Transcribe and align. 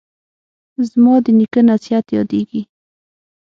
زما 0.89 1.13
د 1.23 1.27
نیکه 1.39 1.61
نصیحت 1.69 2.05
یادیږي 2.15 2.61